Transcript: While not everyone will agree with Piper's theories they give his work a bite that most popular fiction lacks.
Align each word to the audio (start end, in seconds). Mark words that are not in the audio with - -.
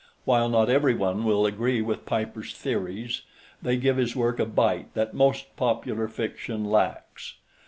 While 0.25 0.49
not 0.49 0.67
everyone 0.67 1.25
will 1.25 1.45
agree 1.45 1.79
with 1.83 2.07
Piper's 2.07 2.55
theories 2.55 3.21
they 3.61 3.77
give 3.77 3.97
his 3.97 4.15
work 4.15 4.39
a 4.39 4.47
bite 4.47 4.91
that 4.95 5.13
most 5.13 5.55
popular 5.55 6.07
fiction 6.07 6.65
lacks. 6.65 7.35